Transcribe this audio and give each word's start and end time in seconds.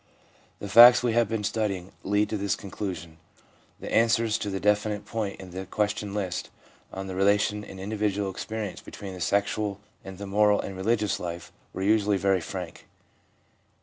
The 0.57 0.67
facts 0.67 1.03
we 1.03 1.13
have 1.13 1.29
been 1.29 1.43
studying 1.43 1.91
lead 2.03 2.27
to 2.29 2.35
this 2.37 2.55
conclusion. 2.55 3.17
The 3.79 3.93
answers 3.93 4.39
to 4.39 4.49
the 4.49 4.59
definite 4.59 5.05
point 5.05 5.39
in 5.39 5.51
the 5.51 5.67
question 5.67 6.15
list, 6.15 6.49
on 6.91 7.05
the 7.05 7.13
relation 7.13 7.63
in 7.63 7.77
individual 7.77 8.33
experi 8.33 8.71
ence 8.71 8.81
between 8.81 9.13
the 9.13 9.21
sexual 9.21 9.79
and 10.03 10.17
the 10.17 10.25
moral 10.25 10.59
and 10.59 10.75
religious 10.75 11.19
life, 11.19 11.51
were 11.71 11.83
usually 11.83 12.17
very 12.17 12.41
frank. 12.41 12.87